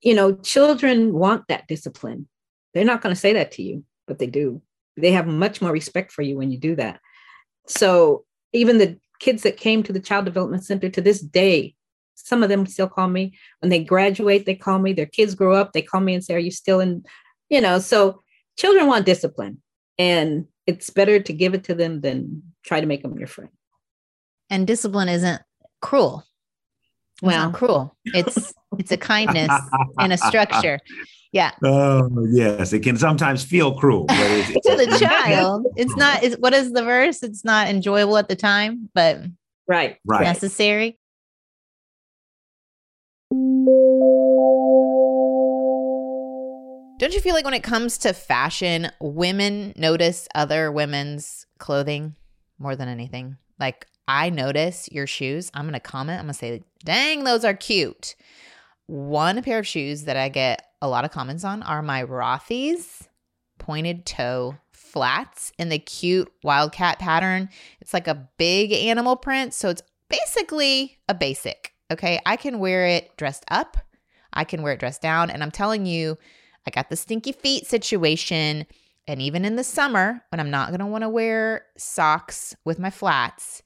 [0.02, 2.28] you know, children want that discipline.
[2.74, 4.62] They're not going to say that to you, but they do.
[5.01, 6.99] They have much more respect for you when you do that.
[7.67, 11.75] So even the kids that came to the Child Development Center to this day,
[12.15, 13.37] some of them still call me.
[13.59, 14.93] When they graduate, they call me.
[14.93, 17.03] Their kids grow up, they call me and say, Are you still in?
[17.49, 18.21] You know, so
[18.57, 19.61] children want discipline.
[19.97, 23.49] And it's better to give it to them than try to make them your friend.
[24.49, 25.41] And discipline isn't
[25.81, 26.25] cruel
[27.21, 27.95] well cruel?
[28.05, 29.51] It's it's a kindness
[29.99, 30.79] and a structure.
[31.31, 31.51] Yeah.
[31.63, 32.73] Oh yes.
[32.73, 35.65] It can sometimes feel cruel but to the child.
[35.75, 37.23] It's not is what is the verse?
[37.23, 39.19] It's not enjoyable at the time but
[39.67, 39.97] right.
[40.05, 40.23] Right.
[40.23, 40.97] necessary.
[47.01, 52.15] Don't you feel like when it comes to fashion women notice other women's clothing
[52.60, 53.38] more than anything?
[53.60, 55.51] Like I notice your shoes.
[55.53, 56.19] I'm going to comment.
[56.19, 58.15] I'm going to say, dang, those are cute.
[58.87, 63.07] One pair of shoes that I get a lot of comments on are my Rothy's
[63.57, 67.49] pointed toe flats in the cute wildcat pattern.
[67.79, 69.53] It's like a big animal print.
[69.53, 71.73] So it's basically a basic.
[71.91, 72.19] Okay.
[72.25, 73.77] I can wear it dressed up,
[74.33, 75.29] I can wear it dressed down.
[75.29, 76.17] And I'm telling you,
[76.67, 78.65] I got the stinky feet situation.
[79.07, 82.79] And even in the summer, when I'm not going to want to wear socks with
[82.79, 83.61] my flats,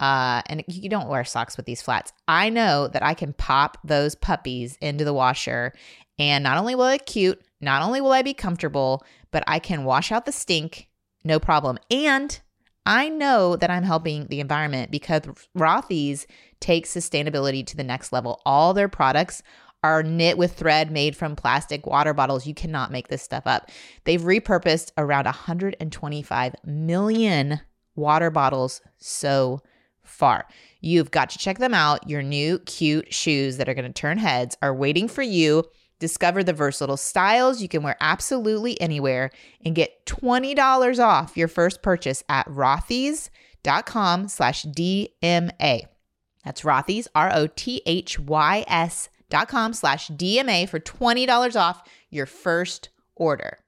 [0.00, 3.78] uh, and you don't wear socks with these flats, I know that I can pop
[3.84, 5.72] those puppies into the washer.
[6.18, 9.84] And not only will it cute, not only will I be comfortable, but I can
[9.84, 10.88] wash out the stink,
[11.24, 11.78] no problem.
[11.90, 12.38] And
[12.86, 15.22] I know that I'm helping the environment because
[15.56, 16.26] Rothy's
[16.60, 18.40] takes sustainability to the next level.
[18.44, 19.42] All their products
[19.82, 22.46] are knit with thread made from plastic water bottles.
[22.46, 23.70] You cannot make this stuff up.
[24.04, 27.60] They've repurposed around 125 million
[27.94, 29.60] water bottles so
[30.04, 30.46] far.
[30.80, 32.08] You've got to check them out.
[32.08, 35.64] Your new cute shoes that are going to turn heads are waiting for you.
[35.98, 39.30] Discover the versatile styles you can wear absolutely anywhere
[39.64, 45.86] and get $20 off your first purchase at rothys.com slash DMA.
[46.44, 53.58] That's Rothys, R-O-T-H-Y-S dot com slash DMA for $20 off your first order.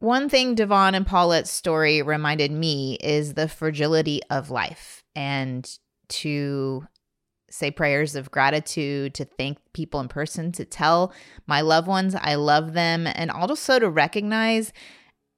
[0.00, 5.70] One thing DeVon and Paulette's story reminded me is the fragility of life and
[6.08, 6.86] to
[7.50, 11.12] say prayers of gratitude, to thank people in person, to tell
[11.46, 14.72] my loved ones I love them, and also to recognize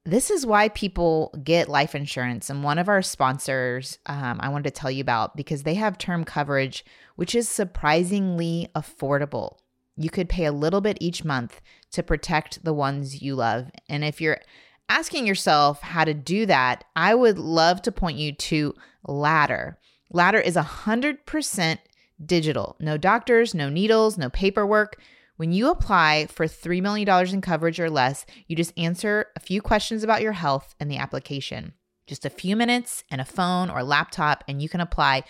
[0.04, 2.48] this is why people get life insurance.
[2.48, 5.98] And one of our sponsors, um, I wanted to tell you about because they have
[5.98, 6.84] term coverage,
[7.16, 9.56] which is surprisingly affordable.
[9.96, 11.60] You could pay a little bit each month
[11.92, 13.70] to protect the ones you love.
[13.88, 14.40] And if you're
[14.88, 18.74] asking yourself how to do that, I would love to point you to
[19.06, 19.78] Ladder.
[20.10, 21.78] Ladder is 100%
[22.24, 22.76] digital.
[22.80, 25.00] No doctors, no needles, no paperwork.
[25.36, 29.60] When you apply for $3 million in coverage or less, you just answer a few
[29.60, 31.72] questions about your health and the application.
[32.06, 35.24] Just a few minutes and a phone or laptop, and you can apply.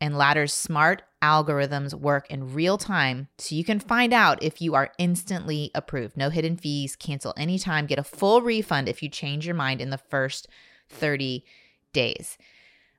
[0.00, 4.74] And Ladder's smart algorithms work in real time so you can find out if you
[4.74, 6.16] are instantly approved.
[6.16, 9.90] No hidden fees, cancel anytime, get a full refund if you change your mind in
[9.90, 10.46] the first
[10.88, 11.44] 30
[11.92, 12.38] days.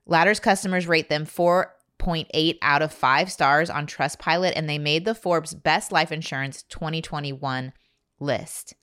[0.06, 5.14] Ladder's customers rate them 4.8 out of 5 stars on Trustpilot, and they made the
[5.14, 7.72] Forbes Best Life Insurance 2021
[8.18, 8.74] list.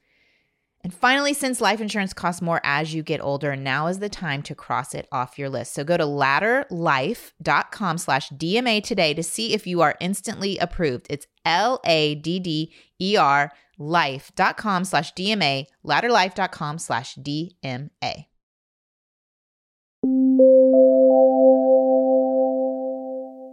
[0.84, 4.42] And finally, since life insurance costs more as you get older, now is the time
[4.44, 5.74] to cross it off your list.
[5.74, 11.08] So go to ladderlife.com slash DMA today to see if you are instantly approved.
[11.10, 11.92] It's L-A-D-D-E-R
[13.80, 18.26] life.com slash DMA, ladderlife.com slash DMA.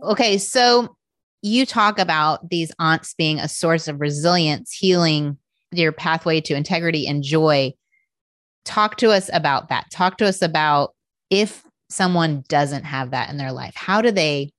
[0.04, 0.96] Okay, so
[1.42, 5.38] you talk about these aunts being a source of resilience, healing,
[5.78, 7.72] your pathway to integrity and joy.
[8.64, 9.90] Talk to us about that.
[9.90, 10.94] Talk to us about
[11.30, 13.74] if someone doesn't have that in their life.
[13.74, 14.52] How do they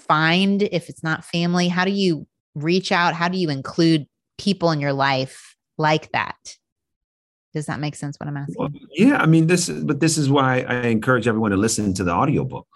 [0.00, 1.68] find if it's not family?
[1.68, 3.14] How do you reach out?
[3.14, 4.06] How do you include
[4.38, 6.56] people in your life like that?
[7.52, 8.56] Does that make sense what I'm asking?
[8.58, 12.04] Well, yeah, I mean this but this is why I encourage everyone to listen to
[12.04, 12.66] the audiobook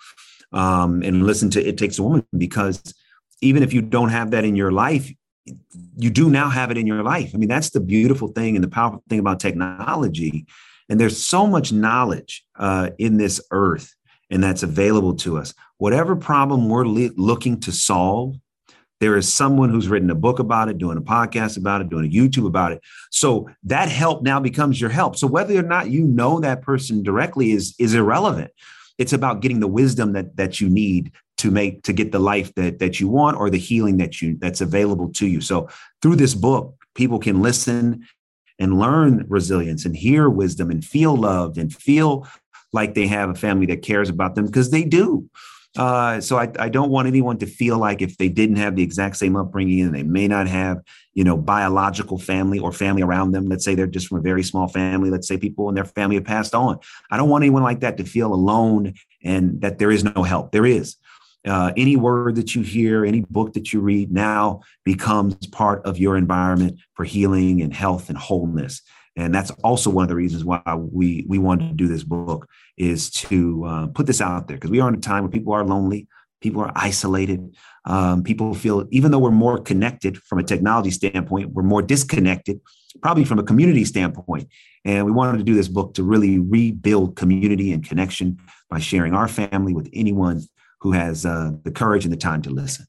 [0.53, 2.95] um, and listen to It Takes a Woman because
[3.41, 5.12] even if you don't have that in your life,
[5.97, 7.33] you do now have it in your life.
[7.35, 10.47] I mean, that's the beautiful thing and the powerful thing about technology.
[10.89, 13.95] And there's so much knowledge uh, in this earth
[14.31, 15.55] and that's available to us.
[15.79, 18.37] Whatever problem we're looking to solve,
[19.01, 22.07] there is someone who's written a book about it, doing a podcast about it, doing
[22.07, 22.81] a YouTube about it.
[23.11, 25.17] So that help now becomes your help.
[25.17, 28.51] So whether or not you know that person directly is is irrelevant.
[28.99, 32.55] It's about getting the wisdom that that you need to make to get the life
[32.55, 35.40] that that you want or the healing that you that's available to you.
[35.40, 35.68] So
[36.03, 38.07] through this book, people can listen
[38.59, 42.27] and learn resilience and hear wisdom and feel loved and feel
[42.72, 45.29] like they have a family that cares about them because they do.
[45.77, 48.83] Uh, so I, I don't want anyone to feel like if they didn't have the
[48.83, 50.81] exact same upbringing and they may not have,
[51.14, 53.46] you know, biological family or family around them.
[53.48, 55.11] Let's say they're just from a very small family.
[55.11, 56.79] Let's say people in their family have passed on.
[57.11, 60.53] I don't want anyone like that to feel alone and that there is no help.
[60.53, 60.96] There is.
[61.46, 65.98] Uh, any word that you hear, any book that you read now becomes part of
[65.98, 68.83] your environment for healing and health and wholeness.
[69.16, 72.48] And that's also one of the reasons why we we wanted to do this book
[72.77, 75.53] is to uh, put this out there because we are in a time where people
[75.53, 76.07] are lonely,
[76.40, 77.57] People are isolated.
[77.85, 82.61] Um, people feel, even though we're more connected from a technology standpoint, we're more disconnected,
[83.03, 84.46] probably from a community standpoint.
[84.85, 88.38] And we wanted to do this book to really rebuild community and connection
[88.70, 90.42] by sharing our family with anyone
[90.81, 92.87] who has uh, the courage and the time to listen.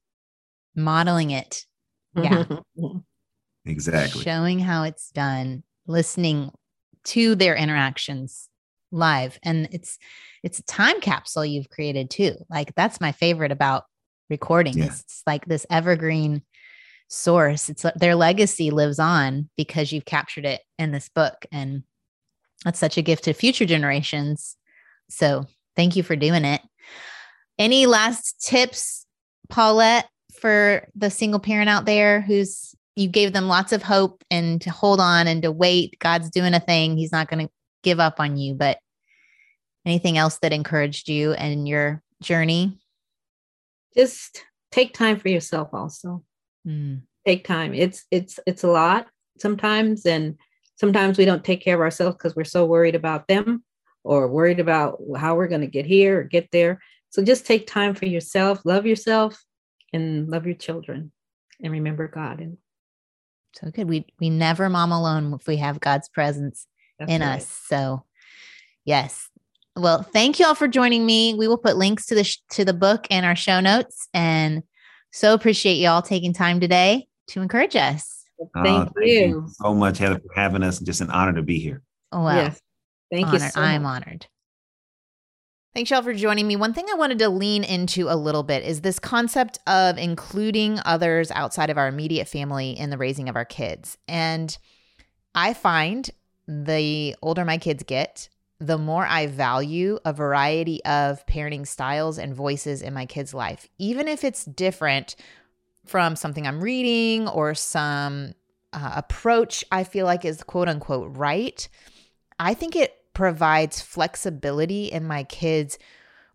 [0.75, 1.65] Modeling it.
[2.21, 2.43] Yeah.
[3.65, 4.23] exactly.
[4.23, 6.51] Showing how it's done, listening
[7.05, 8.49] to their interactions
[8.91, 9.39] live.
[9.43, 9.97] And it's
[10.43, 12.35] it's a time capsule you've created too.
[12.49, 13.85] Like that's my favorite about
[14.29, 14.77] recording.
[14.77, 14.85] Yeah.
[14.85, 16.41] It's like this evergreen
[17.09, 17.69] source.
[17.69, 21.45] It's their legacy lives on because you've captured it in this book.
[21.51, 21.83] And
[22.63, 24.55] that's such a gift to future generations.
[25.09, 26.61] So thank you for doing it.
[27.59, 29.05] Any last tips,
[29.49, 34.61] Paulette, for the single parent out there who's you gave them lots of hope and
[34.61, 35.97] to hold on and to wait.
[35.99, 36.97] God's doing a thing.
[36.97, 38.55] He's not going to give up on you.
[38.55, 38.79] But
[39.85, 42.77] anything else that encouraged you and your journey?
[43.95, 46.23] Just take time for yourself also.
[46.67, 47.03] Mm.
[47.25, 47.73] Take time.
[47.73, 50.35] It's it's it's a lot sometimes and
[50.75, 53.63] sometimes we don't take care of ourselves because we're so worried about them
[54.03, 56.81] or worried about how we're going to get here or get there.
[57.09, 59.43] So just take time for yourself, love yourself
[59.93, 61.11] and love your children
[61.61, 62.57] and remember God and
[63.55, 63.89] so good.
[63.89, 66.67] We we never mom alone if we have God's presence
[66.99, 67.37] That's in right.
[67.37, 67.47] us.
[67.67, 68.03] So
[68.85, 69.29] yes.
[69.75, 71.33] Well, thank you all for joining me.
[71.33, 74.63] We will put links to the sh- to the book in our show notes and
[75.11, 78.25] so appreciate you all taking time today to encourage us.
[78.37, 79.27] Thank, uh, thank you.
[79.27, 79.47] you.
[79.47, 80.79] so much, Heather, for having us.
[80.79, 81.81] Just an honor to be here.
[82.11, 82.35] Oh, well.
[82.35, 82.61] Yes.
[83.11, 83.41] Thank honored.
[83.41, 83.49] you.
[83.49, 84.27] So I'm honored.
[85.75, 86.55] Thanks, y'all, for joining me.
[86.55, 90.79] One thing I wanted to lean into a little bit is this concept of including
[90.83, 93.95] others outside of our immediate family in the raising of our kids.
[94.07, 94.57] And
[95.35, 96.09] I find
[96.47, 98.29] the older my kids get,
[98.59, 103.69] the more I value a variety of parenting styles and voices in my kids' life,
[103.77, 105.15] even if it's different
[105.85, 108.33] from something I'm reading or some
[108.73, 111.69] uh, approach I feel like is quote unquote right.
[112.39, 115.77] I think it provides flexibility in my kids'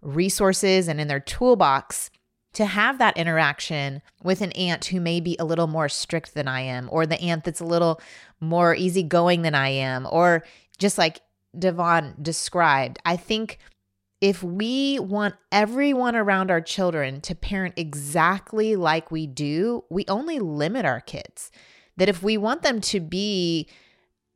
[0.03, 2.11] resources and in their toolbox
[2.55, 6.47] to have that interaction with an aunt who may be a little more strict than
[6.47, 8.01] I am, or the aunt that's a little
[8.41, 10.45] more easygoing than I am, or
[10.79, 11.21] just like
[11.57, 12.99] DeVon described.
[13.05, 13.59] I think
[14.21, 20.39] if we want everyone around our children to parent exactly like we do, we only
[20.39, 21.51] limit our kids.
[21.97, 23.69] That if we want them to be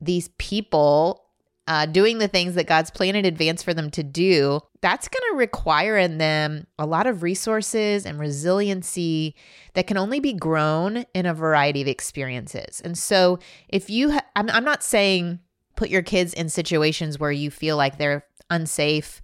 [0.01, 1.28] these people
[1.69, 5.33] uh, doing the things that God's planned in advance for them to do, that's going
[5.33, 9.37] to require in them a lot of resources and resiliency
[9.75, 12.81] that can only be grown in a variety of experiences.
[12.83, 15.41] And so, if you, ha- I'm, I'm not saying
[15.77, 19.21] put your kids in situations where you feel like they're unsafe,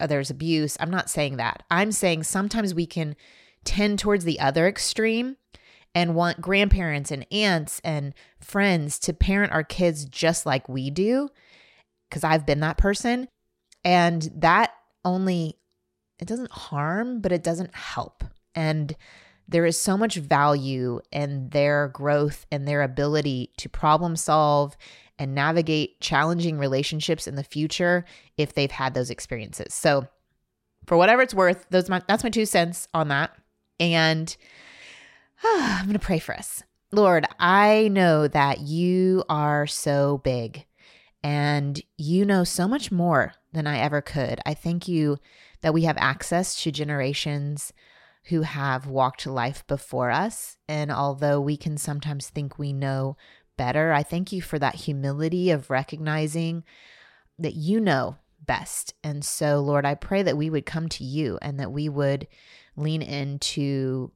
[0.00, 0.78] or there's abuse.
[0.80, 1.64] I'm not saying that.
[1.70, 3.14] I'm saying sometimes we can
[3.64, 5.36] tend towards the other extreme
[5.94, 11.28] and want grandparents and aunts and friends to parent our kids just like we do
[12.14, 13.26] because I've been that person
[13.84, 14.72] and that
[15.04, 15.58] only
[16.20, 18.22] it doesn't harm but it doesn't help
[18.54, 18.94] and
[19.48, 24.76] there is so much value in their growth and their ability to problem solve
[25.18, 28.04] and navigate challenging relationships in the future
[28.36, 29.74] if they've had those experiences.
[29.74, 30.08] So,
[30.86, 33.36] for whatever it's worth, those my, that's my two cents on that.
[33.78, 34.34] And
[35.44, 36.62] I'm going to pray for us.
[36.90, 40.64] Lord, I know that you are so big
[41.24, 44.40] and you know so much more than I ever could.
[44.44, 45.16] I thank you
[45.62, 47.72] that we have access to generations
[48.24, 50.58] who have walked life before us.
[50.68, 53.16] And although we can sometimes think we know
[53.56, 53.92] better.
[53.92, 56.62] I thank you for that humility of recognizing
[57.38, 58.92] that you know best.
[59.02, 62.26] And so, Lord, I pray that we would come to you and that we would
[62.76, 64.12] lean into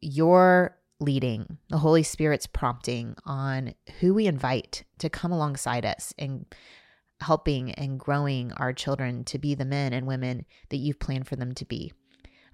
[0.00, 6.46] your leading, the Holy Spirit's prompting on who we invite to come alongside us and
[7.20, 11.36] helping and growing our children to be the men and women that you've planned for
[11.36, 11.92] them to be.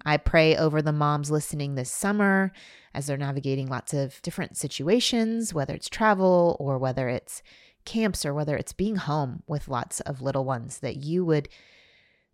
[0.04, 2.52] I pray over the moms listening this summer
[2.94, 7.42] as they're navigating lots of different situations, whether it's travel or whether it's
[7.84, 11.48] camps or whether it's being home with lots of little ones, that you would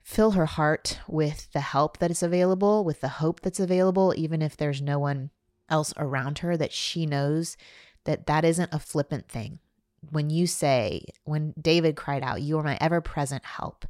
[0.03, 4.43] fill her heart with the help that is available, with the hope that's available, even
[4.43, 5.31] if there's no one
[5.69, 7.57] else around her, that she knows
[8.05, 9.59] that that isn't a flippant thing.
[10.11, 13.87] When you say, when David cried out, You are my ever present help,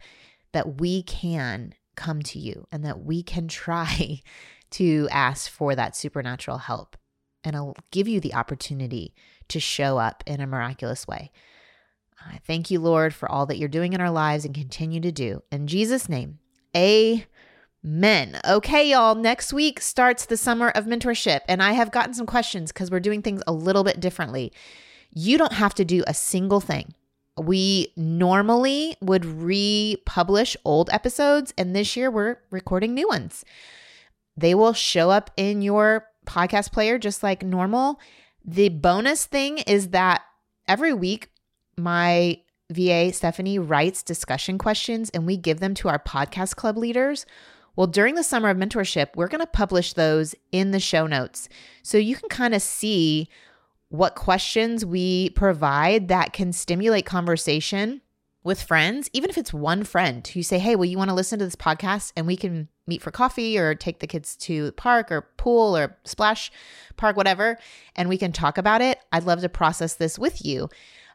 [0.53, 4.21] that we can come to you and that we can try
[4.71, 6.97] to ask for that supernatural help.
[7.43, 9.15] And I'll give you the opportunity
[9.49, 11.31] to show up in a miraculous way.
[12.27, 15.13] I thank you, Lord, for all that you're doing in our lives and continue to
[15.13, 15.43] do.
[15.53, 16.39] In Jesus' name,
[16.75, 17.27] amen.
[17.85, 18.41] Men.
[18.49, 22.73] Okay, y'all, next week starts the summer of mentorship, and I have gotten some questions
[22.73, 24.53] because we're doing things a little bit differently.
[25.13, 26.95] You don't have to do a single thing.
[27.37, 33.45] We normally would republish old episodes, and this year we're recording new ones.
[34.37, 38.01] They will show up in your podcast player just like normal.
[38.45, 40.23] The bonus thing is that
[40.67, 41.31] every week,
[41.77, 47.27] my VA Stephanie writes discussion questions and we give them to our podcast club leaders
[47.77, 51.49] well, during the summer of mentorship, we're going to publish those in the show notes.
[51.83, 53.29] So you can kind of see
[53.89, 58.01] what questions we provide that can stimulate conversation
[58.43, 61.39] with friends, even if it's one friend who say, Hey, well, you want to listen
[61.39, 64.73] to this podcast and we can meet for coffee or take the kids to the
[64.73, 66.53] park or pool or splash
[66.97, 67.57] park, whatever,
[67.97, 68.99] and we can talk about it.
[69.11, 70.69] I'd love to process this with you.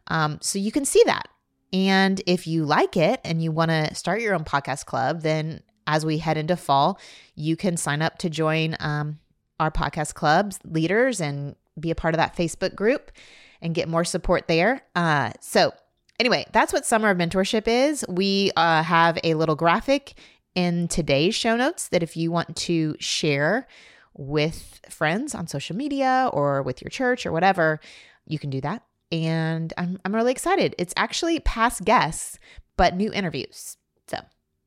[0.08, 1.28] Um, so you can see that.
[1.72, 5.62] And if you like it and you want to start your own podcast club, then
[5.90, 7.00] as we head into fall,
[7.34, 9.18] you can sign up to join um,
[9.60, 13.12] our podcast clubs leaders and be a part of that Facebook group
[13.60, 14.84] and get more support there.
[14.96, 15.74] Uh, so,
[16.20, 18.06] anyway, that's what Summer of Mentorship is.
[18.08, 20.14] We uh, have a little graphic
[20.54, 23.68] in today's show notes that if you want to share
[24.14, 27.80] with friends on social media or with your church or whatever,
[28.28, 28.84] you can do that.
[29.12, 30.76] And I'm, I'm really excited.
[30.78, 32.38] It's actually past guests,
[32.78, 33.78] but new interviews.
[34.08, 34.20] So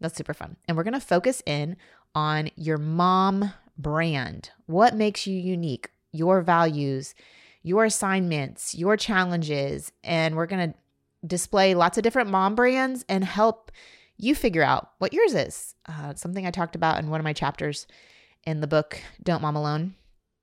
[0.02, 0.56] that's super fun.
[0.66, 1.76] And we're going to focus in
[2.14, 4.50] on your mom brand.
[4.66, 5.90] What makes you unique?
[6.12, 7.14] Your values,
[7.62, 9.92] your assignments, your challenges.
[10.04, 10.78] And we're going to
[11.26, 13.70] display lots of different mom brands and help
[14.18, 15.74] you figure out what yours is.
[15.86, 17.86] Uh, something I talked about in one of my chapters
[18.44, 19.94] in the book, Don't Mom Alone.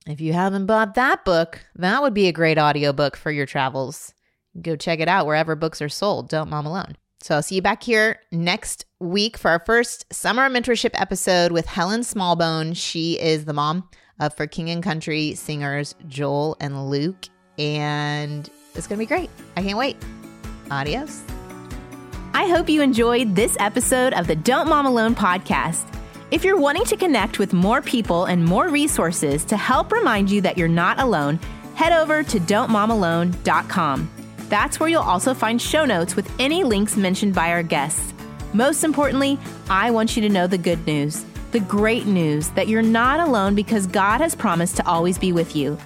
[0.08, 4.14] If you haven't bought that book, that would be a great audiobook for your travels.
[4.60, 6.30] Go check it out wherever books are sold.
[6.30, 6.96] Don't Mom Alone.
[7.22, 11.66] So I'll see you back here next week for our first summer mentorship episode with
[11.66, 12.76] Helen Smallbone.
[12.76, 13.90] She is the mom
[14.20, 17.28] of For King and Country singers Joel and Luke.
[17.58, 19.30] And it's going to be great.
[19.58, 19.98] I can't wait.
[20.72, 21.22] Adios.
[22.34, 25.94] I hope you enjoyed this episode of the Don't Mom Alone podcast.
[26.32, 30.40] If you're wanting to connect with more people and more resources to help remind you
[30.42, 31.40] that you're not alone,
[31.76, 34.19] head over to don'tmomalone.com.
[34.50, 38.14] That's where you'll also find show notes with any links mentioned by our guests.
[38.54, 39.38] Most importantly,
[39.70, 43.54] I want you to know the good news, the great news that you're not alone
[43.54, 45.78] because God has promised to always be with you.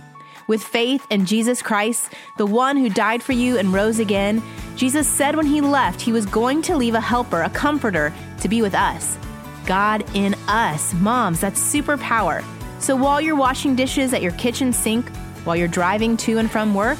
[0.48, 4.42] With faith in Jesus Christ, the one who died for you and rose again,
[4.76, 8.50] Jesus said when he left, he was going to leave a helper, a comforter, to
[8.50, 9.18] be with us.
[9.66, 10.94] God in us.
[10.96, 12.44] Moms, that's superpower.
[12.80, 15.08] So while you're washing dishes at your kitchen sink,
[15.46, 17.00] while you're driving to and from work,